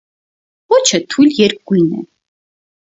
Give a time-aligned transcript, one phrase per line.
[0.71, 2.05] Պոչը թույլ երկգույն է։